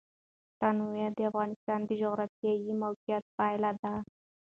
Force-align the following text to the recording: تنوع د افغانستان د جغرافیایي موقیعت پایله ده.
تنوع 0.59 1.07
د 1.17 1.19
افغانستان 1.31 1.79
د 1.85 1.89
جغرافیایي 2.01 2.71
موقیعت 2.83 3.25
پایله 3.37 3.71
ده. 3.81 3.93